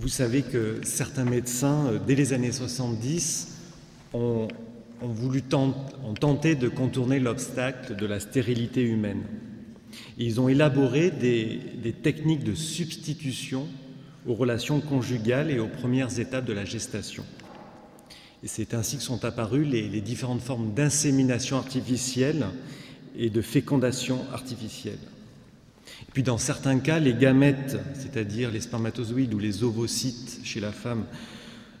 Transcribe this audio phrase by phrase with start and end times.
[0.00, 3.48] Vous savez que certains médecins, euh, dès les années 70,
[4.14, 4.48] ont,
[5.02, 9.22] voulu ont tenté de contourner l'obstacle de la stérilité humaine.
[10.16, 13.66] ils ont élaboré des, techniques de substitution
[14.26, 17.26] aux relations conjugales et aux premières étapes de la gestation.
[18.42, 22.46] C'est ainsi que sont apparues les différentes formes d'insémination artificielle
[23.18, 24.98] et de fécondation artificielle.
[26.12, 31.04] Puis dans certains cas, les gamètes, c'est-à-dire les spermatozoïdes ou les ovocytes chez la femme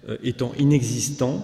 [0.08, 1.42] euh, étant inexistants,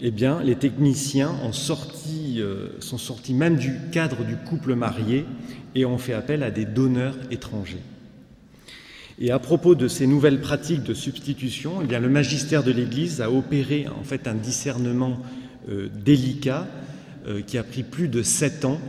[0.00, 5.26] eh bien, les techniciens euh, sont sortis même du cadre du couple marié
[5.74, 7.82] et ont fait appel à des donneurs étrangers.
[9.18, 13.20] Et à propos de ces nouvelles pratiques de substitution, eh bien, le magistère de l'Église
[13.20, 15.18] a opéré en fait un discernement
[15.68, 16.66] euh, délicat
[17.46, 18.80] qui a pris plus de sept ans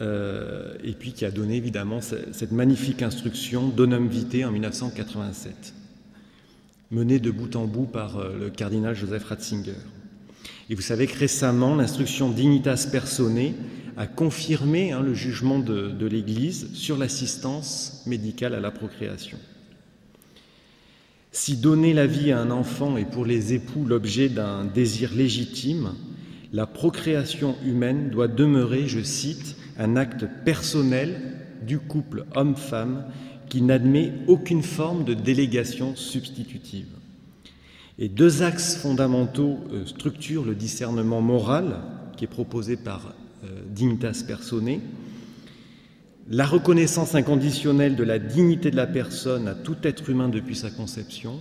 [0.00, 5.74] euh, et puis qui a donné évidemment cette magnifique instruction Donum Vitae en 1987,
[6.90, 9.74] menée de bout en bout par euh, le cardinal Joseph Ratzinger.
[10.70, 13.52] Et vous savez que récemment, l'instruction Dignitas Personae
[13.96, 19.36] a confirmé hein, le jugement de, de l'Église sur l'assistance médicale à la procréation.
[21.32, 25.92] Si donner la vie à un enfant est pour les époux l'objet d'un désir légitime,
[26.52, 31.20] la procréation humaine doit demeurer, je cite, un acte personnel
[31.66, 33.04] du couple homme-femme
[33.48, 36.86] qui n'admet aucune forme de délégation substitutive.
[37.98, 41.76] Et deux axes fondamentaux euh, structurent le discernement moral
[42.16, 44.80] qui est proposé par euh, Dignitas Personae.
[46.28, 50.70] La reconnaissance inconditionnelle de la dignité de la personne à tout être humain depuis sa
[50.70, 51.40] conception.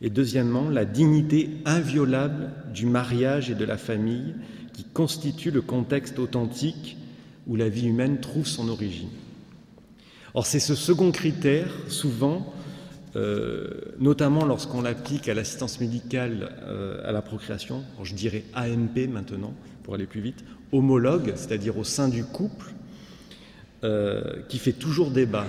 [0.00, 4.34] Et deuxièmement, la dignité inviolable du mariage et de la famille
[4.74, 6.98] qui constitue le contexte authentique
[7.48, 9.08] où la vie humaine trouve son origine.
[10.34, 12.52] Or, c'est ce second critère, souvent,
[13.16, 19.54] euh, notamment lorsqu'on l'applique à l'assistance médicale euh, à la procréation, je dirais AMP maintenant,
[19.82, 22.66] pour aller plus vite, homologue, c'est-à-dire au sein du couple,
[23.82, 25.46] euh, qui fait toujours débat.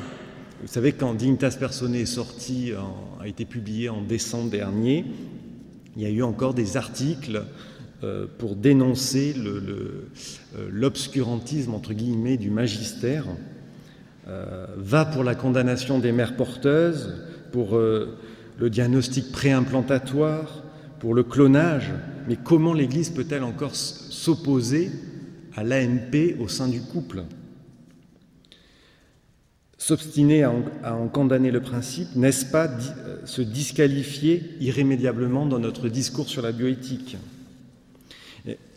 [0.62, 2.72] Vous savez, quand Dignitas Personae est sorti,
[3.20, 5.06] a été publié en décembre dernier,
[5.96, 7.44] il y a eu encore des articles
[8.38, 10.08] pour dénoncer euh,
[10.72, 13.26] l'obscurantisme, entre guillemets, du magistère,
[14.28, 17.14] euh, va pour la condamnation des mères porteuses,
[17.52, 20.64] pour le diagnostic préimplantatoire,
[21.00, 21.92] pour le clonage.
[22.28, 24.92] Mais comment l'Église peut-elle encore s'opposer
[25.56, 27.24] à l'AMP au sein du couple?
[29.80, 30.54] S'obstiner à,
[30.94, 32.70] en condamner le principe, n'est-ce pas
[33.26, 37.18] se disqualifier irrémédiablement dans notre discours sur la bioéthique?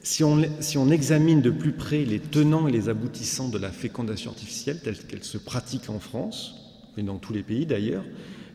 [0.03, 4.81] Si on, examine de plus près les tenants et les aboutissants de la fécondation artificielle
[4.81, 6.55] telle qu'elle se pratique en France,
[6.97, 8.05] et dans tous les pays d'ailleurs,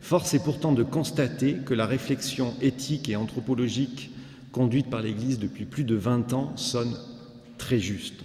[0.02, 4.12] force est pourtant de constater que la réflexion éthique et anthropologique
[4.52, 6.96] conduite par l'Église depuis plus de 20 ans sonne
[7.58, 8.24] très juste.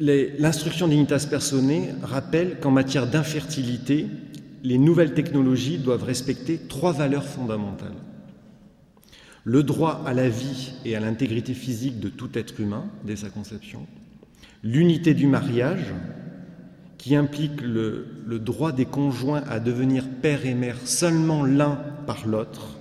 [0.00, 4.06] L'instruction Dignitas Personae rappelle qu'en matière d'infertilité,
[4.62, 7.96] les nouvelles technologies doivent respecter trois valeurs fondamentales.
[9.44, 13.30] Le droit à la vie et à l'intégrité physique de tout être humain dès sa
[13.30, 13.86] conception,
[14.62, 15.94] l'unité du mariage,
[16.98, 21.76] qui implique le, droit des conjoints à devenir père et mère seulement l'un
[22.06, 22.76] par l'autre,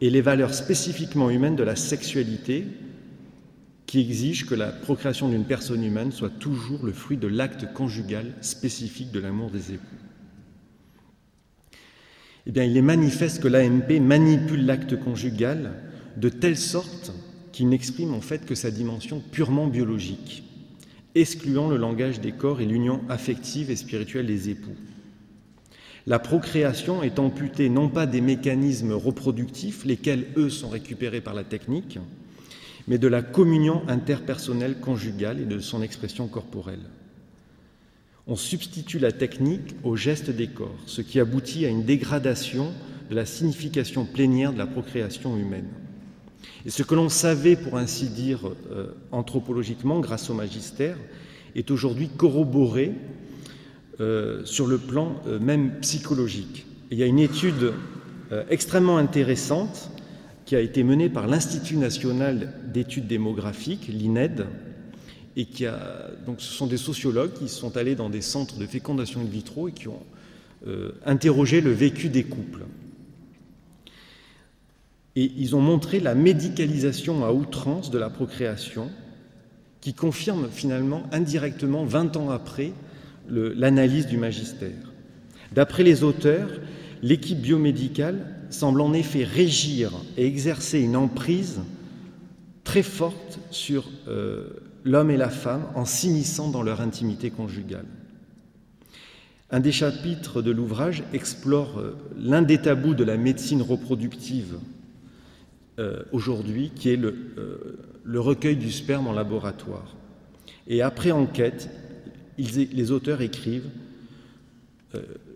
[0.00, 2.66] et les valeurs spécifiquement humaines de la sexualité,
[3.86, 8.32] qui exige que la procréation d'une personne humaine soit toujours le fruit de l'acte conjugal
[8.40, 9.96] spécifique de l'amour des époux.
[12.46, 15.72] Eh bien, il est manifeste que l'AMP manipule l'acte conjugal
[16.16, 17.12] de telle sorte
[17.52, 20.42] qu'il n'exprime en fait que sa dimension purement biologique,
[21.14, 24.76] excluant le langage des corps et l'union affective et spirituelle des époux.
[26.06, 31.44] La procréation est amputée non pas des mécanismes reproductifs, lesquels, eux, sont récupérés par la
[31.44, 31.98] technique,
[32.88, 36.84] mais de la communion interpersonnelle conjugale et de son expression corporelle.
[38.26, 42.72] On substitue la technique au geste des corps, ce qui aboutit à une dégradation
[43.10, 45.68] de la signification plénière de la procréation humaine.
[46.66, 50.96] Et ce que l'on savait, pour ainsi dire, euh, anthropologiquement, grâce au magistère,
[51.54, 52.92] est aujourd'hui corroboré
[54.00, 56.66] euh, sur le plan euh, même psychologique.
[56.90, 57.72] il y a une étude
[58.50, 59.90] extrêmement intéressante
[60.54, 64.46] qui a été menée par l'Institut national d'études démographiques, l'INED,
[65.34, 68.64] et qui a, donc ce sont des sociologues qui sont allés dans des centres de
[68.64, 70.04] fécondation in vitro et qui ont
[70.68, 72.66] euh, interrogé le vécu des couples.
[75.16, 78.92] Et ils ont montré la médicalisation à outrance de la procréation
[79.80, 82.70] qui confirme finalement indirectement, 20 ans après,
[83.28, 84.92] l'analyse du magistère.
[85.50, 86.50] D'après les auteurs,
[87.02, 91.60] l'équipe biomédicale semble en effet régir et exercer une emprise
[92.62, 94.48] très forte sur euh,
[94.84, 97.86] l'homme et la femme en s'immisçant dans leur intimité conjugale.
[99.50, 104.58] Un des chapitres de l'ouvrage explore euh, l'un des tabous de la médecine reproductive
[105.78, 109.96] euh, aujourd'hui, qui est le, le, recueil du sperme en laboratoire.
[110.68, 111.68] Et après enquête,
[112.38, 113.70] les auteurs écrivent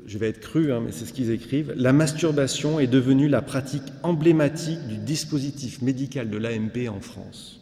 [0.09, 3.43] je vais être cru, hein, mais c'est ce qu'ils écrivent, la masturbation est devenue la
[3.43, 7.61] pratique emblématique du dispositif médical de l'AMP en France.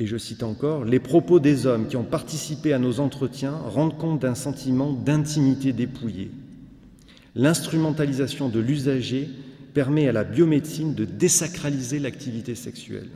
[0.00, 3.96] Et je cite encore, les propos des hommes qui ont participé à nos entretiens rendent
[3.96, 6.32] compte d'un sentiment d'intimité dépouillée.
[7.36, 9.28] L'instrumentalisation de l'usager
[9.74, 13.10] permet à la biomédecine de désacraliser l'activité sexuelle,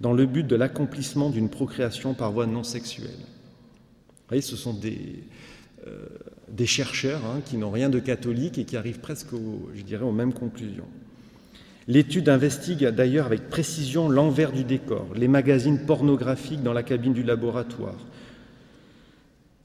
[0.00, 3.10] dans le but de l'accomplissement d'une procréation par voie non sexuelle.
[3.10, 5.24] Vous voyez, ce sont des,
[5.86, 6.06] euh,
[6.48, 10.88] des chercheurs hein, qui n'ont rien de catholique et qui arrivent presque, aux mêmes conclusions.
[11.88, 17.22] L'étude investigue d'ailleurs avec précision l'envers du décor, les magazines pornographiques dans la cabine du
[17.22, 17.96] laboratoire,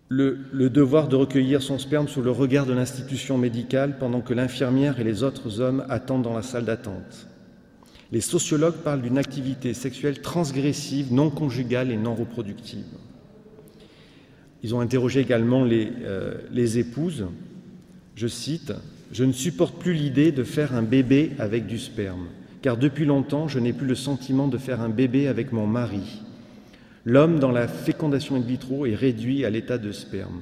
[0.07, 5.00] le, devoir de recueillir son sperme sous le regard de l'institution médicale pendant que l'infirmière
[5.00, 7.27] et les autres hommes attendent dans la salle d'attente.
[8.11, 12.85] Les sociologues parlent d'une activité sexuelle transgressive, non conjugale et non reproductive.
[14.65, 16.39] Ils ont interrogé également les, euh,
[16.75, 17.27] épouses.
[18.15, 18.73] Je cite
[19.12, 22.25] Je ne supporte plus l'idée de faire un bébé avec du sperme,
[22.63, 26.23] car depuis longtemps je n'ai plus le sentiment de faire un bébé avec mon mari.
[27.06, 30.41] L'homme dans la fécondation in vitro est réduit à l'état de sperme,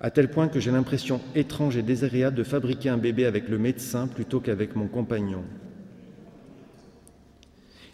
[0.00, 3.58] à tel point que j'ai l'impression étrange et désagréable de fabriquer un bébé avec le
[3.58, 5.42] médecin plutôt qu'avec mon compagnon.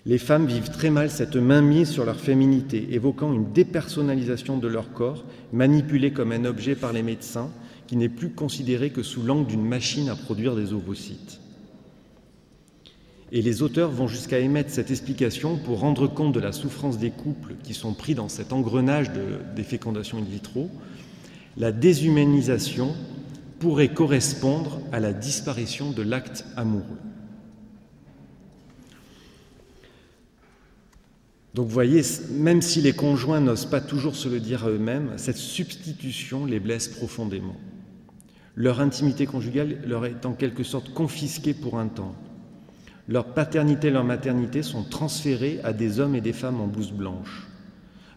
[0.08, 4.94] Les femmes vivent très mal cette mainmise sur leur féminité, évoquant une dépersonnalisation de leur
[4.94, 5.22] corps,
[5.52, 7.50] manipulé comme un objet par les médecins,
[7.86, 11.40] qui n'est plus considéré que sous l'angle d'une machine à produire des ovocytes.
[13.32, 17.10] Et les auteurs vont jusqu'à émettre cette explication pour rendre compte de la souffrance des
[17.10, 20.70] couples qui sont pris dans cet engrenage de, des fécondations in vitro.
[21.58, 22.94] La déshumanisation
[23.58, 26.96] pourrait correspondre à la disparition de l'acte amoureux.
[31.54, 35.12] Donc vous voyez, même si les conjoints n'osent pas toujours se le dire à eux-mêmes,
[35.16, 37.56] cette substitution les blesse profondément.
[38.54, 42.14] Leur intimité conjugale leur est en quelque sorte confisquée pour un temps.
[43.06, 46.92] Leur paternité et leur maternité sont transférées à des hommes et des femmes en blouse
[46.92, 47.46] blanche.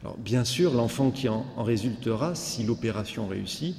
[0.01, 3.75] Alors bien sûr, l'enfant qui en, résultera, si l'opération réussit,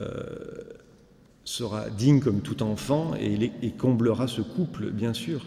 [0.00, 0.24] euh,
[1.44, 5.46] sera digne comme tout enfant et, et comblera ce couple, bien sûr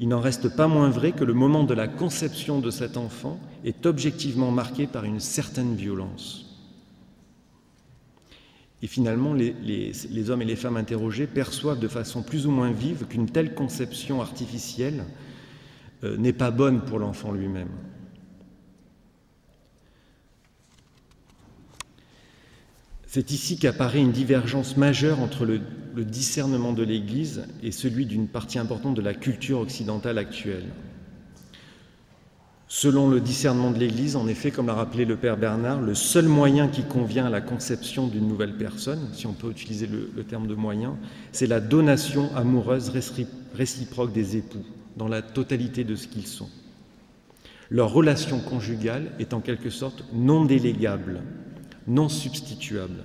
[0.00, 3.38] il n'en reste pas moins vrai que le moment de la conception de cet enfant
[3.64, 6.44] est objectivement marqué par une certaine violence.
[8.82, 13.06] Et finalement, les, hommes et les femmes interrogés perçoivent de façon plus ou moins vive
[13.06, 15.04] qu'une telle conception artificielle
[16.02, 17.70] euh, n'est pas bonne pour l'enfant lui-même.
[23.14, 25.60] C'est ici qu'apparaît une divergence majeure entre le,
[26.04, 30.64] discernement de l'Église et celui d'une partie importante de la culture occidentale actuelle.
[32.66, 36.26] Selon le discernement de l'Église, en effet, comme l'a rappelé le Père Bernard, le seul
[36.26, 40.48] moyen qui convient à la conception d'une nouvelle personne, si on peut utiliser le, terme
[40.48, 40.96] de moyen,
[41.30, 42.90] c'est la donation amoureuse
[43.54, 44.64] réciproque des époux,
[44.96, 46.50] dans la totalité de ce qu'ils sont.
[47.70, 51.20] Leur relation conjugale est en quelque sorte non délégable,
[51.86, 53.04] non substituable.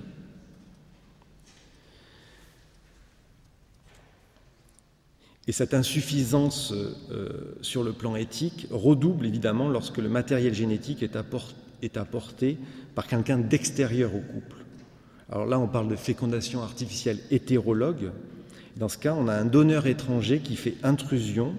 [5.46, 11.16] Et cette insuffisance euh, sur le plan éthique redouble évidemment lorsque le matériel génétique est,
[11.82, 12.58] est apporté
[12.94, 14.56] par quelqu'un d'extérieur au couple.
[15.30, 18.10] Alors là, on parle de fécondation artificielle hétérologue.
[18.76, 21.54] Dans ce cas, on a un donneur étranger qui fait intrusion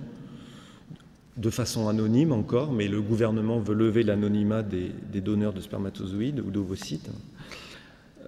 [1.37, 6.51] de façon anonyme encore, mais le gouvernement veut lever l'anonymat des, donneurs de spermatozoïdes ou
[6.51, 7.09] d'ovocytes.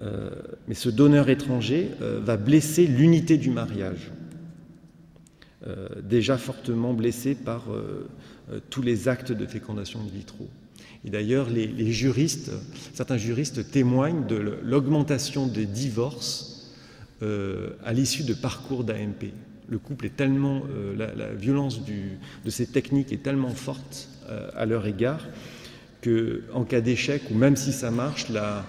[0.02, 0.30] Euh,
[0.66, 4.10] mais ce donneur étranger euh, va blesser l'unité du mariage,
[5.66, 7.66] euh, déjà fortement blessé par
[8.70, 10.48] tous les actes de fécondation in vitro.
[11.06, 12.50] Et d'ailleurs, les, juristes,
[12.94, 16.72] certains juristes témoignent de l'augmentation des divorces
[17.22, 19.32] à l'issue de parcours d'AMP
[19.68, 24.66] le couple est tellement, euh, la, violence de ces techniques est tellement forte euh, à
[24.66, 25.26] leur égard
[26.02, 28.60] qu'en cas d'échec, ou même si ça marche, euh,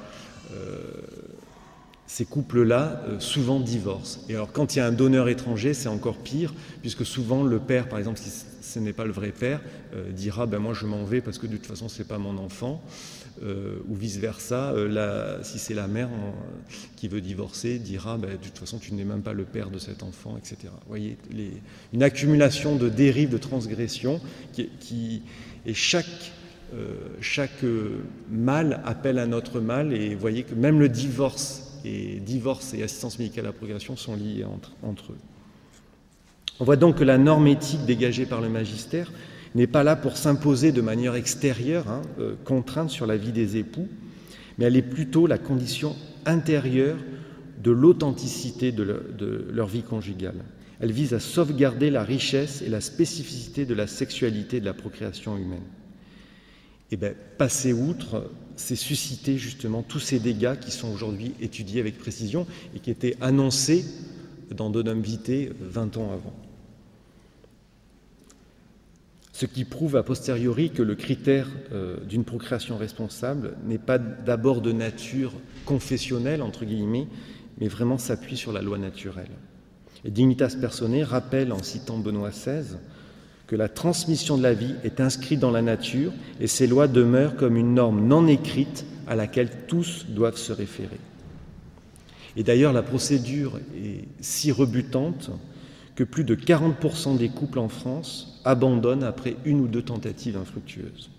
[2.08, 4.22] ces couples-là souvent divorcent.
[4.30, 7.60] Et alors quand il y a un donneur étranger, c'est encore pire, puisque souvent le
[7.60, 8.22] père, par exemple,
[8.62, 9.60] ce n'est pas le vrai père,
[10.12, 12.82] dira ben moi je m'en vais parce que de toute façon c'est pas mon enfant,
[13.44, 14.74] euh, ou vice versa.
[15.44, 16.10] si c'est la mère
[16.96, 19.80] qui veut divorcer, dira ben, de toute façon tu n'es même pas le père de
[19.80, 20.58] cet enfant, etc.
[20.64, 21.18] Vous voyez,
[21.94, 24.22] une accumulation de dérives, de transgressions,
[24.58, 26.32] et chaque
[27.22, 27.64] chaque
[28.30, 32.84] mal appelle un autre mal, et vous voyez que même le divorce et divorce et
[32.84, 34.46] assistance médicale à la progression sont liés
[34.82, 35.18] entre, eux.
[36.60, 39.12] On voit donc que la norme éthique dégagée par le magistère
[39.56, 43.58] n'est pas là pour s'imposer de manière extérieure, hein, euh, contrainte sur la vie des
[43.58, 43.88] époux,
[44.58, 45.96] mais elle est plutôt la condition
[46.26, 46.98] intérieure
[47.64, 50.44] de l'authenticité de leur vie conjugale.
[50.80, 55.38] Elle vise à sauvegarder la richesse et la spécificité de la sexualité de la procréation
[55.38, 55.64] humaine.
[56.92, 61.80] Et eh bien, passer outre, c'est susciter justement tous ces dégâts qui sont aujourd'hui étudiés
[61.82, 62.46] avec précision
[62.76, 63.86] et qui étaient annoncés
[64.56, 66.34] dans Donum Vitae 20 ans avant.
[69.36, 74.62] Ce qui prouve a posteriori que le critère euh, d'une procréation responsable n'est pas d'abord
[74.62, 75.34] de nature
[75.66, 77.08] confessionnelle, entre guillemets,
[77.58, 79.32] mais vraiment s'appuie sur la loi naturelle.
[80.06, 82.78] Et Dignitas Personae rappelle, en citant Benoît XVI,
[83.46, 87.36] que la transmission de la vie est inscrite dans la nature et ces lois demeurent
[87.36, 91.02] comme une norme non écrite à laquelle tous doivent se référer.
[92.38, 95.30] Et d'ailleurs, la procédure est si rebutante
[95.96, 101.10] que plus de 40% des couples en France abandonnent après une ou deux tentatives infructueuses.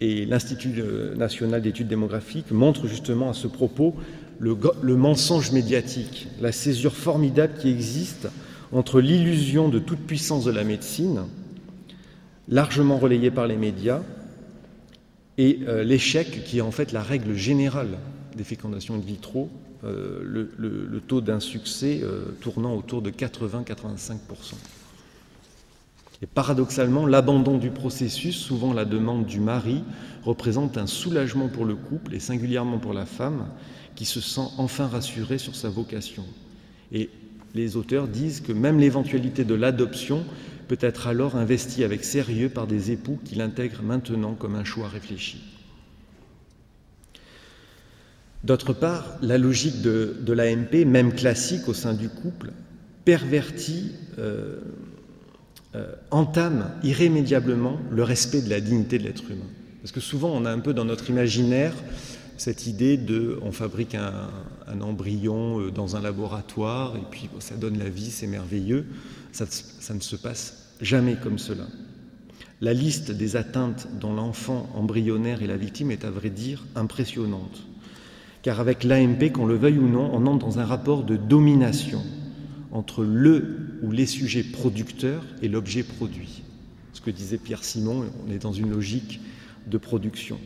[0.00, 0.82] Et l'Institut
[1.16, 3.94] national d'études démographiques montre justement à ce propos
[4.38, 8.28] le, le mensonge médiatique, la césure formidable qui existe
[8.72, 11.22] entre l'illusion de toute puissance de la médecine,
[12.48, 14.02] largement relayée par les médias,
[15.38, 17.98] et euh, l'échec qui est en fait la règle générale
[18.36, 19.50] des fécondations in vitro,
[19.84, 24.16] euh, le, taux d'insuccès euh, tournant autour de 80-85%.
[26.22, 29.84] Et paradoxalement, l'abandon du processus, souvent la demande du mari,
[30.24, 33.46] représente un soulagement pour le couple et singulièrement pour la femme
[33.94, 36.24] qui se sent enfin rassurée sur sa vocation.
[36.92, 37.10] Et
[37.54, 40.24] les auteurs disent que même l'éventualité de l'adoption
[40.68, 44.88] peut être alors investie avec sérieux par des époux qui l'intègrent maintenant comme un choix
[44.88, 45.45] réfléchi.
[48.46, 52.52] D'autre part, la logique de, l'AMP, même classique au sein du couple,
[53.04, 54.60] pervertit, euh,
[55.74, 59.50] euh, entame irrémédiablement le respect de la dignité de l'être humain.
[59.82, 61.72] Parce que souvent, on a un peu dans notre imaginaire
[62.36, 67.78] cette idée de on fabrique un, embryon euh, dans un laboratoire et puis ça donne
[67.78, 68.86] la vie, c'est merveilleux.
[69.32, 71.66] Ça, ça, ne se passe jamais comme cela.
[72.60, 77.66] La liste des atteintes dont l'enfant embryonnaire est la victime est à vrai dire impressionnante.
[78.46, 82.00] Car avec l'AMP, qu'on le veuille ou non, on entre dans un rapport de domination
[82.70, 86.44] entre le ou les sujets producteurs et l'objet produit.
[86.92, 89.18] Ce que disait Pierre Simon, on est dans une logique
[89.66, 90.38] de production.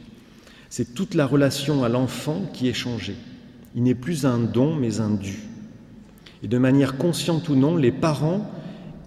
[0.70, 3.16] C'est toute la relation à l'enfant qui est changée.
[3.74, 5.36] Il n'est plus un don, mais un dû.
[6.42, 8.50] Et de manière consciente ou non, les parents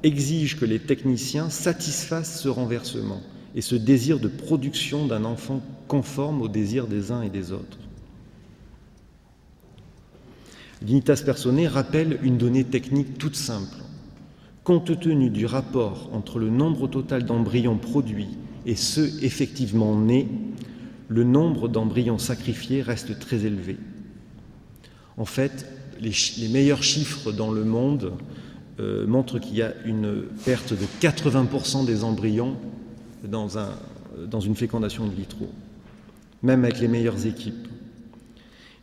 [0.04, 3.24] exigent que les techniciens satisfassent ce renversement
[3.56, 7.80] et ce désir de production d'un enfant conforme aux désirs des uns et des autres.
[10.86, 13.78] L'Unitas Personae rappelle une donnée technique toute simple.
[14.64, 20.28] Compte tenu du rapport entre le nombre total d'embryons produits et ceux effectivement nés,
[21.08, 23.78] le nombre d'embryons sacrifiés reste très élevé.
[25.18, 25.66] En fait,
[26.02, 28.14] les, meilleurs chiffres dans le monde
[28.80, 32.56] euh, montrent qu'il y a une perte de 80% des embryons
[33.24, 35.48] dans, une fécondation de vitro,
[36.42, 37.68] même avec les meilleures équipes.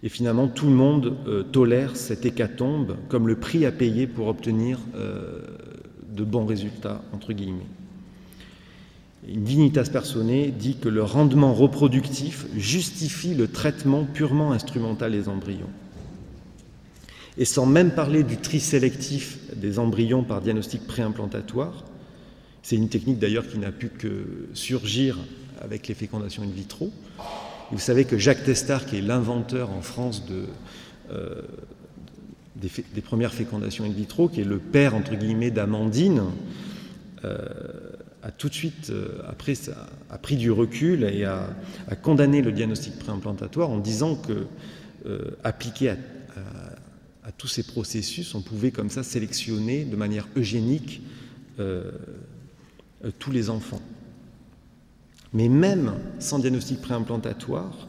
[0.02, 4.28] Et finalement, tout le monde euh, tolère cette hécatombe comme le prix à payer pour
[4.28, 5.40] obtenir euh,
[6.10, 7.66] de bons résultats, entre guillemets.
[9.28, 15.68] Dignitas Personae dit que le rendement reproductif justifie le traitement purement instrumental des embryons.
[17.36, 21.84] Et sans même parler du tri sélectif des embryons par diagnostic préimplantatoire,
[22.62, 25.18] c'est une technique d'ailleurs qui n'a pu que surgir
[25.60, 26.90] avec les fécondations in vitro.
[27.72, 30.24] Vous savez que Jacques Testard, qui est l'inventeur en France
[31.12, 31.42] euh,
[32.56, 36.24] des, premières fécondations in vitro, qui est le père entre guillemets d'Amandine,
[37.24, 37.38] euh,
[38.24, 39.22] a tout de suite euh,
[40.20, 41.46] pris du recul et a,
[42.02, 44.46] condamné le diagnostic préimplantatoire en disant que,
[45.44, 45.96] appliqué à,
[47.38, 51.02] tous ces processus, on pouvait comme ça sélectionner de manière eugénique
[53.18, 53.80] tous les enfants.
[55.32, 57.88] Mais même sans diagnostic préimplantatoire,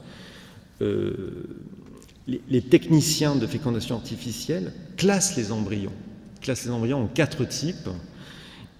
[0.79, 5.93] les, les, techniciens de fécondation artificielle classent les embryons,
[6.41, 7.89] classent les embryons en quatre types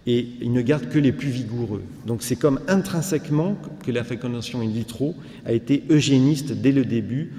[0.08, 1.84] et il ne garde que les plus vigoureux.
[2.08, 5.16] Donc c'est comme intrinsèquement que la fécondation in vitro
[5.46, 7.34] a été eugéniste dès le début,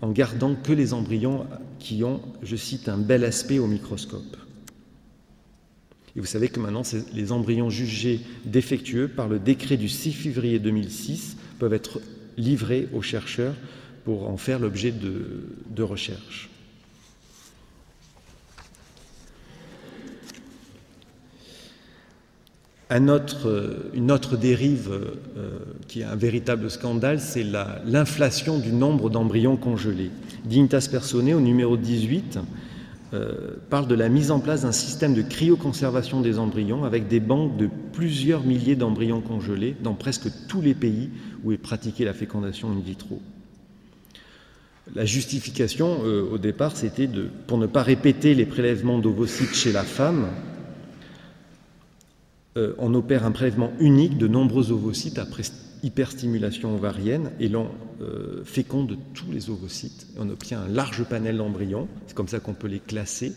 [0.00, 1.46] en gardant que les embryons
[1.78, 4.36] qui ont, je cite, un bel aspect au microscope.
[6.16, 10.58] Et vous savez que maintenant, les embryons jugés défectueux par le décret du 6 février
[10.58, 12.00] 2006 peuvent être
[12.36, 13.54] livrés aux chercheurs
[14.04, 16.50] pour en faire l'objet de, de recherches.
[22.92, 23.10] une
[24.10, 27.44] autre dérive euh, qui est un véritable scandale, c'est
[27.84, 30.10] l'inflation du nombre d'embryons congelés.
[30.44, 32.40] Dignitas Personae, au numéro 18,
[33.12, 37.18] euh, parle de la mise en place d'un système de cryoconservation des embryons avec des
[37.18, 41.10] banques de plusieurs milliers d'embryons congelés dans presque tous les pays
[41.42, 43.20] où est pratiquée la fécondation in vitro.
[44.94, 47.08] La justification euh, au départ, c'était
[47.46, 50.28] pour ne pas répéter les prélèvements d'ovocytes chez la femme,
[52.56, 55.44] euh, on opère un prélèvement unique de nombreux ovocytes après
[55.82, 57.68] hyperstimulation ovarienne et l'on
[58.00, 60.06] euh, féconde tous les ovocytes.
[60.18, 63.32] On obtient un large panel d'embryons, c'est comme ça qu'on peut les classer.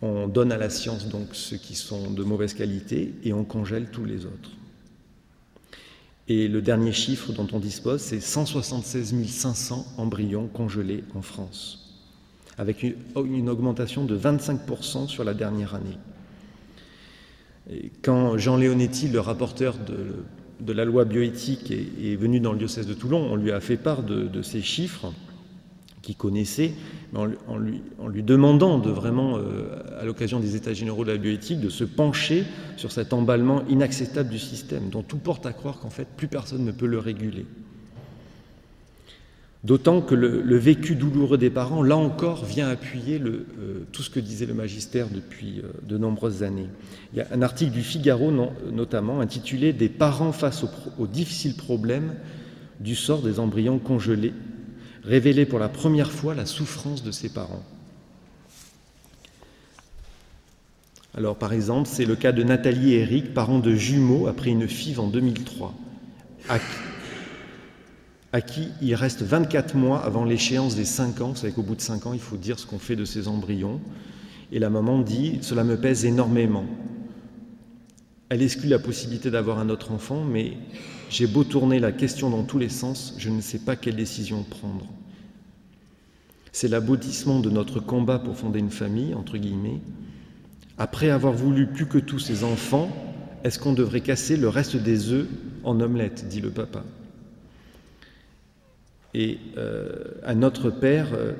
[0.00, 3.90] On donne à la science donc ceux qui sont de mauvaise qualité et on congèle
[3.90, 4.50] tous les autres.
[6.28, 12.00] Et le dernier chiffre dont on dispose, c'est 176 500 embryons congelés en France,
[12.58, 15.98] avec une augmentation de 25% sur la dernière année
[18.02, 20.24] quand Jean Léonetti, le rapporteur de,
[20.72, 24.02] la loi bioéthique, est, venu dans le diocèse de Toulon, on lui a fait part
[24.02, 25.12] de, ces chiffres
[26.02, 26.72] qu'il connaissait,
[27.14, 27.26] en,
[27.56, 31.84] lui, demandant de vraiment, euh, à l'occasion des États généraux de la bioéthique, de se
[31.84, 32.44] pencher
[32.76, 36.64] sur cet emballement inacceptable du système, dont tout porte à croire qu'en fait plus personne
[36.64, 37.46] ne peut le réguler.
[39.64, 44.18] D'autant que le, vécu douloureux des parents, là encore, vient appuyer euh, tout ce que
[44.18, 46.66] disait le magistère depuis euh, de nombreuses années.
[47.12, 48.32] Il y a un article du Figaro
[48.72, 50.64] notamment intitulé Des parents face
[50.98, 52.14] aux, difficiles problèmes
[52.80, 54.34] du sort des embryons congelés,
[55.04, 57.62] révélé pour la première fois la souffrance de ses parents.
[61.16, 64.66] Alors par exemple, c'est le cas de Nathalie et Eric, parents de jumeaux après une
[64.66, 65.72] FIV en 2003
[66.48, 66.58] à
[68.40, 71.28] qui il reste 24 mois avant l'échéance des 5 ans.
[71.30, 73.28] Vous savez qu'au bout de 5 ans, il faut dire ce qu'on fait de ces
[73.28, 73.80] embryons.
[74.52, 76.64] Et la maman dit Cela me pèse énormément.
[78.30, 80.56] Elle exclut la possibilité d'avoir un autre enfant, mais
[81.10, 84.42] j'ai beau tourner la question dans tous les sens, je ne sais pas quelle décision
[84.42, 84.86] prendre.
[86.52, 89.80] C'est l'aboutissement de notre combat pour fonder une famille, entre guillemets.
[90.78, 92.88] Après avoir voulu plus que tous ces enfants,
[93.44, 95.26] est-ce qu'on devrait casser le reste des œufs
[95.64, 96.84] en omelette dit le papa.
[99.14, 99.88] Et euh,
[100.24, 101.32] un autre père euh,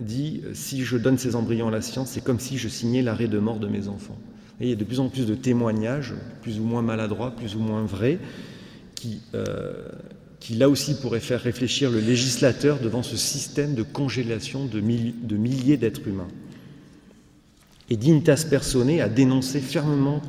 [0.00, 3.28] dit si je donne ces embryons à la science, c'est comme si je signais l'arrêt
[3.28, 4.18] de mort de mes enfants.
[4.60, 7.60] il y a de plus en plus de témoignages, plus ou moins maladroits, plus ou
[7.60, 8.18] moins vrais,
[8.94, 9.88] qui, euh,
[10.40, 15.76] qui là aussi pourraient faire réfléchir le législateur devant ce système de congélation de, milliers
[15.76, 16.28] d'êtres humains.
[17.90, 20.22] Et Dignitas Personae a dénoncé fermement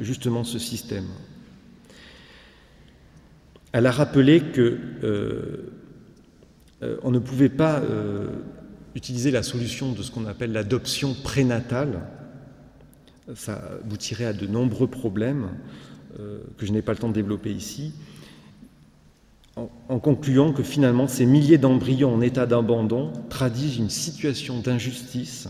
[0.00, 1.06] justement ce système.
[3.72, 5.71] Elle a rappelé que euh,
[7.02, 8.26] on ne pouvait pas euh,
[8.94, 12.00] utiliser la solution de ce qu'on appelle l'adoption prénatale.
[13.34, 15.48] Ça aboutirait à de nombreux problèmes
[16.20, 17.94] euh, que je n'ai pas le temps de développer ici,
[19.56, 25.48] en, concluant que finalement ces milliers d'embryons en état d'abandon traduisent une situation d'injustice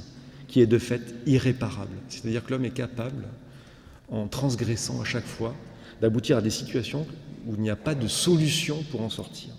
[0.48, 1.96] qui est de fait irréparable.
[2.08, 3.24] C'est-à-dire que l'homme est capable,
[4.10, 5.54] en transgressant à chaque fois,
[6.00, 7.06] d'aboutir à des situations
[7.46, 9.50] où il n'y a pas de solution pour en sortir.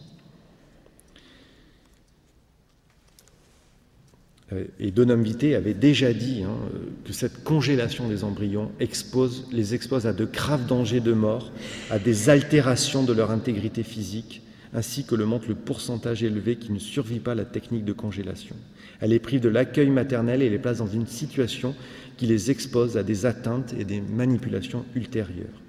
[4.79, 6.57] Et Donham Vité avait déjà dit hein,
[7.05, 11.51] que cette congélation des embryons expose, les expose à de graves dangers de mort,
[11.89, 14.41] à des altérations de leur intégrité physique,
[14.73, 17.93] ainsi que le montre le pourcentage élevé qui ne survit pas à la technique de
[17.93, 18.55] congélation.
[18.99, 21.75] Elle les prive de l'accueil maternel et les place dans une situation
[22.17, 25.61] qui les expose à des atteintes et des manipulations ultérieures.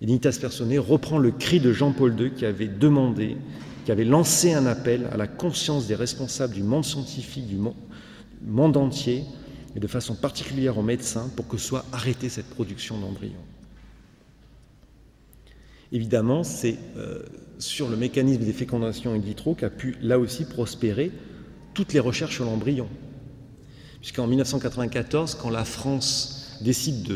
[0.00, 3.36] Initas Personae reprend le cri de Jean-Paul II qui avait demandé,
[3.84, 7.74] qui avait lancé un appel à la conscience des responsables du monde scientifique, du monde,
[8.44, 9.24] monde entier,
[9.76, 13.34] et de façon particulière aux médecins, pour que soit arrêtée cette production d'embryons.
[15.92, 17.22] Évidemment, c'est euh,
[17.58, 21.10] sur le mécanisme des fécondations in vitro qu'a pu là aussi prospérer
[21.74, 22.88] toutes les recherches sur l'embryon.
[24.00, 27.08] Puisqu'en 1994, quand la France décide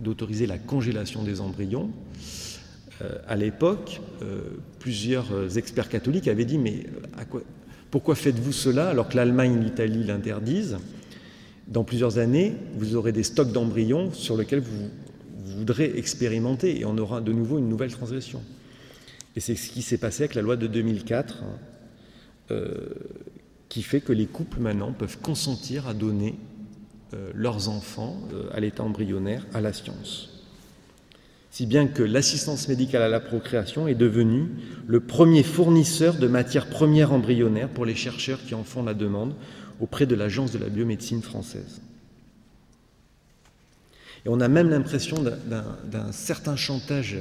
[0.00, 1.90] d'autoriser la congélation des embryons,
[3.02, 4.42] euh, à l'époque, euh,
[4.78, 7.42] plusieurs experts catholiques avaient dit Mais à quoi,
[7.90, 10.78] pourquoi faites-vous cela alors que l'Allemagne et l'Italie l'interdisent
[11.66, 14.90] Dans plusieurs années, vous aurez des stocks d'embryons sur lesquels vous,
[15.56, 18.42] voudraient expérimenter et on aura de nouveau une nouvelle transgression.
[19.36, 21.42] Et c'est ce qui s'est passé avec la loi de 2004,
[22.50, 22.88] euh,
[23.68, 26.34] qui fait que les couples maintenant peuvent consentir à donner
[27.14, 30.37] euh, leurs enfants euh, à l'état embryonnaire à la science.
[31.58, 34.46] Si bien que l'assistance médicale à la procréation est devenue
[34.86, 39.34] le premier fournisseur de matières premières embryonnaires pour les chercheurs qui en font la demande
[39.80, 41.80] auprès de l'Agence de la biomédecine française.
[44.24, 47.18] Et on a même l'impression d'un certain chantage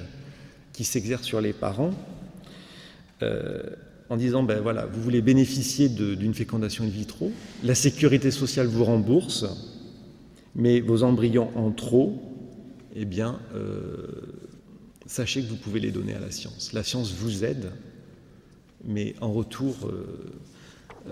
[0.71, 1.95] qui s'exerce sur les parents
[3.23, 3.63] euh,
[4.07, 7.31] en disant ben voilà, vous voulez bénéficier d'une fécondation in vitro,
[7.63, 9.47] la sécurité sociale vous rembourse,
[10.53, 12.21] mais vos embryons en trop,
[12.99, 14.26] eh bien, euh,
[15.07, 16.73] sachez que vous pouvez les donner à la science.
[16.73, 17.71] La science vous aide,
[18.85, 21.11] mais en retour, euh,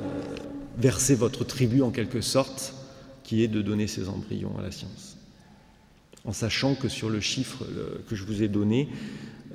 [0.78, 2.76] versez votre tribut en quelque sorte,
[3.24, 5.18] qui est de donner ces embryons à la science.
[6.26, 7.66] En sachant que sur le chiffre
[8.08, 8.90] que je vous ai donné,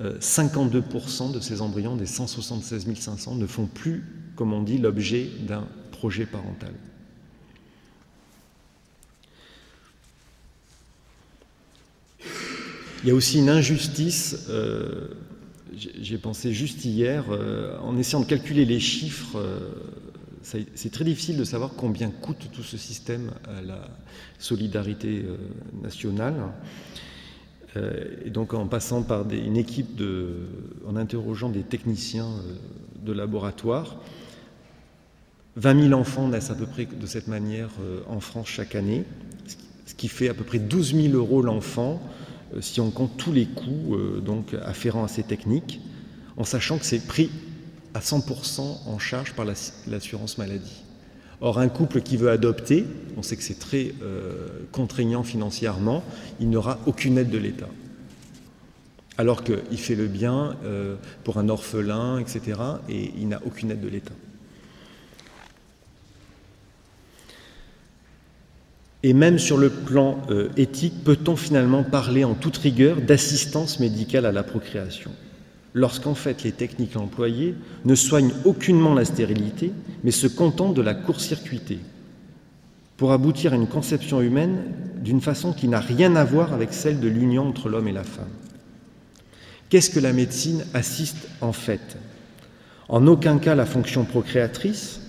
[0.00, 5.66] 52% de ces embryons des 176 500 ne font plus, comme on dit, l'objet d'un
[5.92, 6.72] projet parental.
[13.02, 15.08] Il y a aussi une injustice, euh,
[15.72, 19.70] j'ai pensé juste hier, euh, en essayant de calculer les chiffres, euh,
[20.42, 23.88] c'est très difficile de savoir combien coûte tout ce système à la
[24.38, 25.24] solidarité
[25.82, 26.34] nationale.
[28.24, 30.48] Et donc en passant par une équipe de,
[30.88, 32.30] en interrogeant des techniciens
[33.04, 33.98] de laboratoire,
[35.56, 37.70] 20 000 enfants naissent à peu près de cette manière
[38.08, 39.04] en France chaque année,
[39.84, 42.00] ce qui fait à peu près 12 000 euros l'enfant
[42.60, 45.80] si on compte tous les coûts donc afférents à ces techniques,
[46.36, 47.30] en sachant que c'est pris
[47.94, 50.82] à 100% en charge par l'assurance maladie.
[51.40, 52.84] Or, un couple qui veut adopter,
[53.16, 56.04] on sait que c'est très euh, contraignant financièrement,
[56.38, 57.68] il n'aura aucune aide de l'État.
[59.16, 63.80] Alors qu'il fait le bien euh, pour un orphelin, etc., et il n'a aucune aide
[63.80, 64.12] de l'État.
[69.02, 74.26] Et même sur le plan euh, éthique, peut-on finalement parler en toute rigueur d'assistance médicale
[74.26, 75.10] à la procréation?
[75.72, 79.72] Lorsqu'en fait les techniques employées ne soignent aucunement la stérilité,
[80.04, 81.78] mais se contentent de la court-circuiter,
[82.96, 84.64] pour aboutir à une conception humaine
[85.02, 88.04] d'une façon qui n'a rien à voir avec celle de l'union entre l'homme et la
[88.04, 88.28] femme.
[89.70, 91.96] Qu'est-ce que la médecine assiste en fait?
[92.88, 95.00] En aucun cas la fonction procréatrice,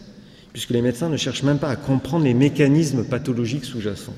[0.53, 4.15] puisque les médecins ne cherchent même pas à comprendre les mécanismes pathologiques sous-jacents.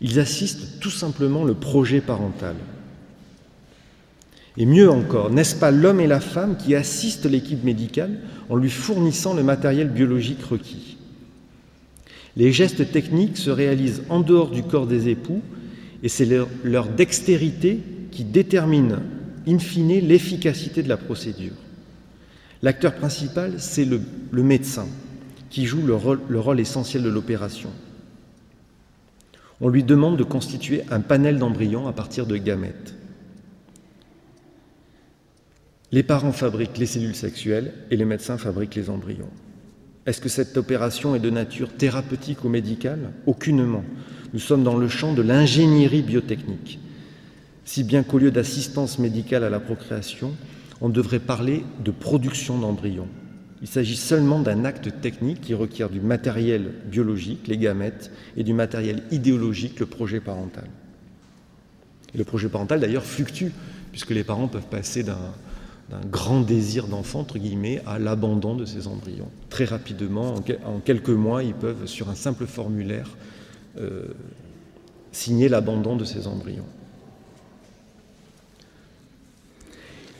[0.00, 2.56] Ils assistent tout simplement le projet parental.
[4.56, 8.18] Et mieux encore, n'est-ce pas l'homme et la femme qui assistent l'équipe médicale
[8.50, 10.98] en lui fournissant le matériel biologique requis?
[12.36, 15.42] Les gestes techniques se réalisent en dehors du corps des époux
[16.02, 16.26] et c'est
[16.64, 19.00] leur, dextérité qui détermine
[19.46, 21.52] in fine l'efficacité de la procédure.
[22.62, 24.00] L'acteur principal, c'est le,
[24.42, 24.86] médecin
[25.52, 25.94] qui joue le
[26.40, 27.68] rôle essentiel de l'opération.
[29.60, 32.94] On lui demande de constituer un panel d'embryons à partir de gamètes.
[35.92, 39.28] Les parents fabriquent les cellules sexuelles et les médecins fabriquent les embryons.
[40.06, 43.12] Est-ce que cette opération est de nature thérapeutique ou médicale?
[43.26, 43.84] Aucunement.
[44.32, 46.78] Nous sommes dans le champ de l'ingénierie biotechnique.
[47.66, 50.32] Si bien qu'au lieu d'assistance médicale à la procréation,
[50.80, 53.08] on devrait parler de production d'embryons.
[53.62, 58.52] Il s'agit seulement d'un acte technique qui requiert du matériel biologique, les gamètes, et du
[58.52, 60.64] matériel idéologique, le projet parental.
[62.14, 63.52] Le projet parental, d'ailleurs, fluctue,
[63.92, 65.32] puisque les parents peuvent passer d'un
[65.92, 69.28] d'un grand désir d'enfant, entre guillemets, à l'abandon de ces embryons.
[69.50, 73.10] Très rapidement, en, quelques mois, ils peuvent, sur un simple formulaire,
[73.78, 74.06] euh,
[75.12, 76.64] signer l'abandon de ces embryons.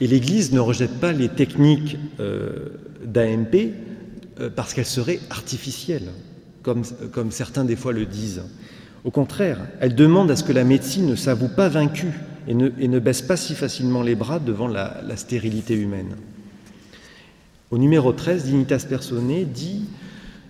[0.03, 2.71] Et l'Église ne rejette pas les techniques euh,
[3.05, 3.71] d'AMP
[4.41, 6.09] euh, parce qu'elles seraient artificielles,
[6.62, 6.83] comme,
[7.31, 8.43] certains des fois le disent.
[9.05, 12.15] Au contraire, elle demande à ce que la médecine ne s'avoue pas vaincue
[12.49, 16.17] et ne, baisse pas si facilement les bras devant la, stérilité humaine.
[17.71, 19.85] Au numéro 13, Dignitas Personae dit,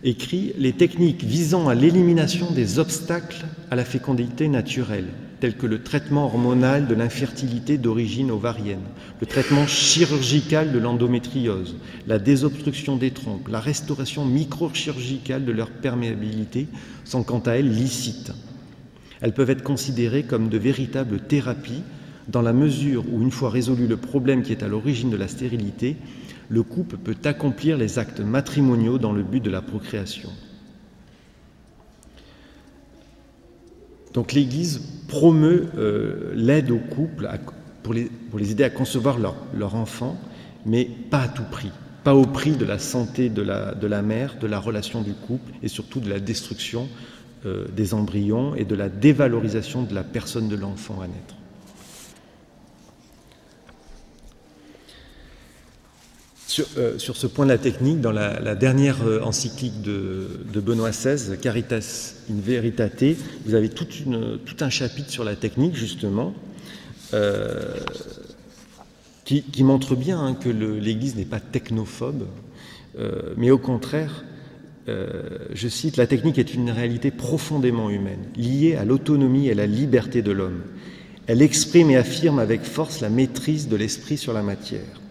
[0.02, 5.08] écrit Les techniques visant à l'élimination des obstacles à la fécondité naturelle,
[5.42, 8.84] tels que le traitement hormonal de l'infertilité d'origine ovarienne,
[9.20, 11.74] le traitement chirurgical de l'endométriose,
[12.06, 16.68] la désobstruction des trompes, la restauration microchirurgicale de leur perméabilité,
[17.02, 18.30] sont quant à elles licites.
[19.20, 21.82] Elles peuvent être considérées comme de véritables thérapies
[22.28, 25.26] dans la mesure où, une fois résolu le problème qui est à l'origine de la
[25.26, 25.96] stérilité,
[26.50, 30.30] le couple peut accomplir les actes matrimoniaux dans le but de la procréation.
[34.12, 37.28] Donc l'Église promeut euh, l'aide aux couples
[37.82, 38.10] pour, les,
[38.50, 40.18] aider à concevoir leur, enfant,
[40.66, 41.70] mais pas à tout prix,
[42.04, 45.12] pas au prix de la santé de la, de la mère, de la relation du
[45.12, 46.88] couple et surtout de la destruction
[47.46, 51.34] euh, des embryons et de la dévalorisation de la personne de l'enfant à naître.
[56.76, 61.36] Euh, sur, ce point de la technique, dans la, dernière euh, encyclique de, Benoît XVI,
[61.38, 63.86] Caritas in Veritate, vous avez tout
[64.60, 66.34] un chapitre sur la technique, justement,
[67.14, 67.74] euh,
[69.24, 72.26] qui, montre bien hein, que l'Église n'est pas technophobe,
[73.38, 74.24] mais au contraire,
[74.86, 79.66] je cite, La technique est une réalité profondément humaine, liée à l'autonomie et à la
[79.66, 80.60] liberté de l'homme.
[81.26, 85.01] Elle exprime et affirme avec force la maîtrise de l'esprit sur la matière.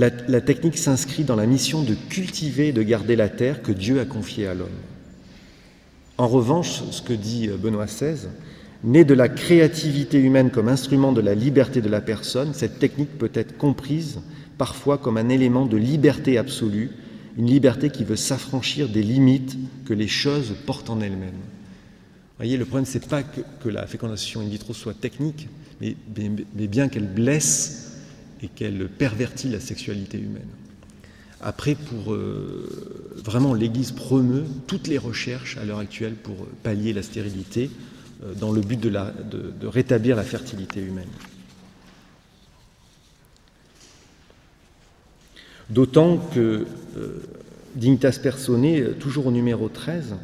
[0.00, 4.00] La, technique s'inscrit dans la mission de cultiver et de garder la terre que Dieu
[4.00, 4.68] a confiée à l'homme.
[6.16, 8.28] En revanche, ce que dit Benoît XVI,
[8.82, 13.18] née de la créativité humaine comme instrument de la liberté de la personne, cette technique
[13.18, 14.20] peut être comprise
[14.56, 16.88] parfois comme un élément de liberté absolue,
[17.36, 21.42] une liberté qui veut s'affranchir des limites que les choses portent en elles-mêmes.
[22.38, 25.46] Voyez, le problème, ce n'est pas que, la fécondation in vitro soit technique,
[25.78, 25.94] mais
[26.66, 27.89] bien qu'elle blesse
[28.42, 30.48] et qu'elle pervertit la sexualité humaine.
[31.42, 32.68] Après, pour euh,
[33.16, 37.70] vraiment, l'Église promeut toutes les recherches à l'heure actuelle pour pallier la stérilité
[38.22, 41.08] euh, dans le but de, rétablir la fertilité humaine.
[45.70, 47.22] D'autant que euh,
[47.74, 50.16] Dignitas Personae, toujours au numéro 13,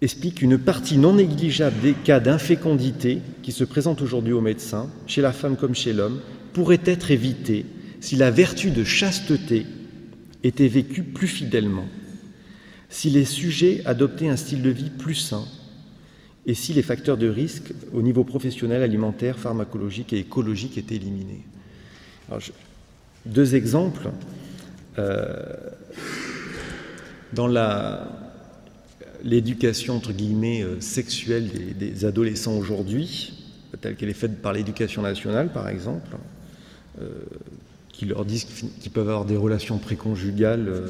[0.00, 5.20] explique une partie non négligeable des cas d'infécondité qui se présentent aujourd'hui aux médecins, chez
[5.20, 6.20] la femme comme chez l'homme,
[6.52, 7.66] pourrait être évitée
[8.00, 9.66] si la vertu de chasteté
[10.44, 11.86] était vécue plus fidèlement,
[12.88, 15.44] si les sujets adoptaient un style de vie plus sain
[16.46, 21.44] et si les facteurs de risque au niveau professionnel, alimentaire, pharmacologique et écologique étaient éliminés.
[23.26, 24.10] deux exemples.
[24.98, 25.36] Euh,
[27.32, 28.27] dans la,
[29.24, 33.32] l'éducation entre guillemets euh, sexuelle des, adolescents aujourd'hui,
[33.80, 36.16] telle qu'elle est faite par l'éducation nationale par exemple,
[37.00, 37.08] euh,
[37.92, 40.88] qui leur disent qu'ils peuvent avoir des relations préconjugales euh,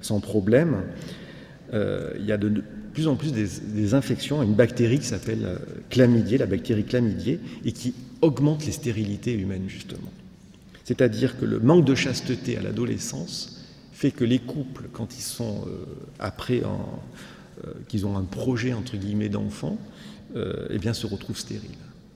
[0.00, 0.82] sans problème,
[1.72, 5.60] il y a de, plus en plus des, infections à une bactérie qui s'appelle
[5.96, 10.10] la bactérie chlamydier, et qui augmente les stérilités humaines justement.
[10.82, 15.64] C'est-à-dire que le manque de chasteté à l'adolescence fait que les couples, quand ils sont
[16.18, 17.00] après en,
[17.88, 19.78] qu'ils ont un projet entre guillemets d'enfant,
[20.36, 21.70] euh, eh bien se retrouvent stériles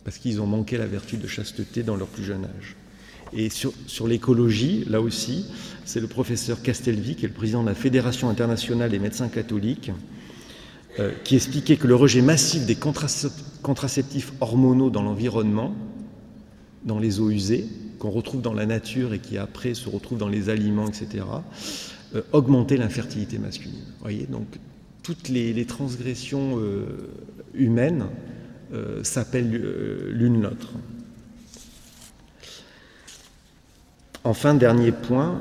[0.04, 2.76] parce qu'ils ont manqué la vertu de chasteté dans leur plus jeune âge.
[3.32, 3.72] Et sur,
[4.06, 5.46] l'écologie, là aussi,
[5.84, 9.90] c'est le professeur Castelvi, qui est le président de la Fédération internationale des médecins catholiques,
[11.00, 15.74] euh, qui expliquait que le rejet massif des contraceptifs hormonaux dans l'environnement,
[16.84, 17.66] dans les eaux usées,
[17.98, 21.24] qu'on retrouve dans la nature et qui après se retrouve dans les aliments, etc.,
[22.32, 23.82] augmentait l'infertilité masculine.
[24.00, 24.46] Voyez, donc
[25.04, 26.86] toutes les, transgressions euh,
[27.52, 28.06] humaines
[28.72, 30.72] euh, s'appellent euh, l'une l'autre.
[34.24, 35.38] Enfin, dernier point,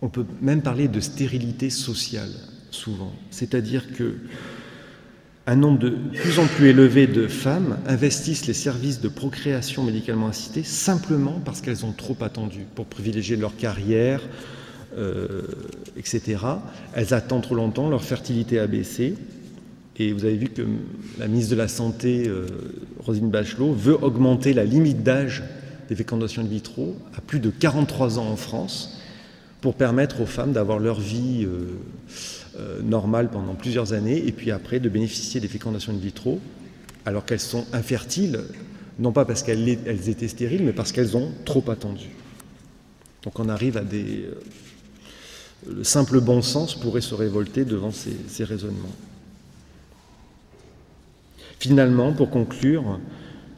[0.00, 2.30] on peut même parler de stérilité sociale
[2.70, 4.16] souvent, c'est-à-dire que
[5.46, 10.28] un nombre de plus en plus élevé de femmes investissent les services de procréation médicalement
[10.28, 14.22] assistée simplement parce qu'elles ont trop attendu pour privilégier leur carrière,
[14.96, 15.42] euh,
[15.98, 16.38] etc.
[16.94, 19.14] Elles attendent trop longtemps, leur fertilité a baissé.
[19.96, 20.62] Et vous avez vu que
[21.18, 22.46] la ministre de la Santé, euh,
[23.00, 25.42] Rosine Bachelot, veut augmenter la limite d'âge
[25.88, 28.98] des fécondations in vitro à plus de 43 ans en France
[29.60, 31.78] pour permettre aux femmes d'avoir leur vie euh,
[32.56, 36.40] euh, normale pendant plusieurs années et puis après de bénéficier des fécondations in vitro
[37.04, 38.40] alors qu'elles sont infertiles,
[38.98, 39.68] non pas parce qu'elles
[40.08, 42.06] étaient stériles, mais parce qu'elles ont trop attendu.
[43.22, 44.26] Donc on arrive à des...
[44.26, 44.40] Euh,
[45.66, 48.94] le simple bon sens pourrait se révolter devant ces, ces raisonnements.
[51.58, 53.00] Finalement, pour conclure,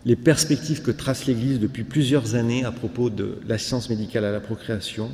[0.04, 4.30] les perspectives que trace l'Église depuis plusieurs années à propos de la science médicale à
[4.30, 5.10] la procréation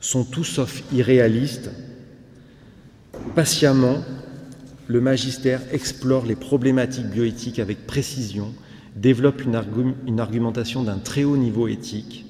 [0.00, 1.70] sont tout sauf irréalistes
[3.34, 3.98] Patiemment,
[4.88, 8.52] le magistère explore les problématiques bioéthiques avec précision,
[8.96, 12.26] développe une, argumentation d'un très haut niveau éthique,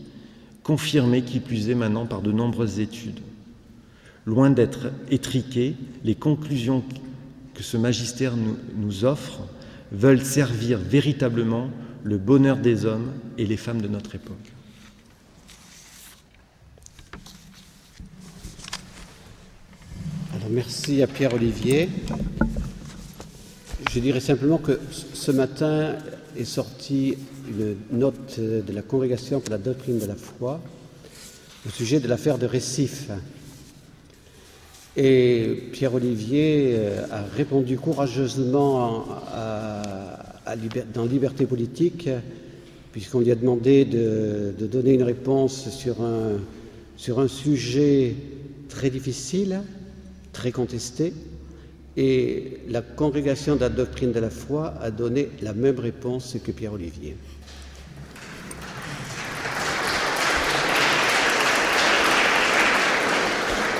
[0.62, 3.20] confirmée qui plus est maintenant par de nombreuses études.
[4.26, 5.74] Loin d'être étriquées,
[6.04, 6.84] les conclusions
[7.54, 8.34] que ce magistère
[8.76, 9.40] nous offre
[9.90, 11.70] veulent servir véritablement
[12.04, 14.52] le bonheur des hommes et les femmes de notre époque.
[20.50, 21.88] Merci à Pierre-Olivier.
[23.90, 24.78] Je dirais simplement que
[25.14, 25.94] ce matin
[26.36, 27.16] est sortie
[27.48, 30.60] une note de la Congrégation pour la doctrine de la foi
[31.66, 33.10] au sujet de l'affaire de Récif.
[34.96, 39.06] Et Pierre-Olivier euh, a répondu courageusement
[40.92, 42.08] dans Liberté politique,
[42.90, 46.40] puisqu'on lui a demandé de, donner une réponse sur un,
[46.96, 48.16] sur un sujet
[48.68, 49.60] très difficile,
[50.32, 51.12] très contesté,
[51.96, 56.52] et la congrégation de la doctrine de la foi a donné la même réponse que
[56.52, 57.16] Pierre-Olivier.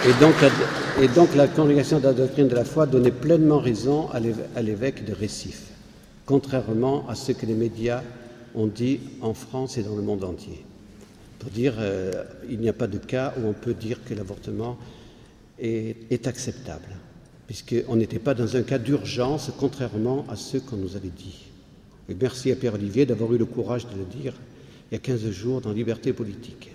[0.07, 0.35] Et donc,
[1.01, 5.05] et donc, la congrégation de la doctrine de la foi donnait pleinement raison à l'évêque
[5.05, 5.61] de Récif,
[6.27, 8.03] contrairement à ce que les médias
[8.55, 10.65] ont dit en France et dans le monde entier.
[11.39, 14.79] Pour dire, euh, il n'y a pas de cas où on peut dire que l'avortement
[15.61, 16.89] est, acceptable
[17.47, 21.47] puisqu'on n'était pas dans un cas d'urgence, contrairement à ce qu'on nous avait dit.
[22.21, 24.35] Merci à Pierre Olivier d'avoir eu le courage de le dire
[24.91, 26.71] il y a 15 jours dans Liberté politique.